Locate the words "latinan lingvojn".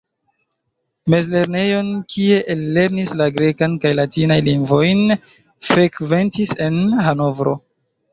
3.97-5.03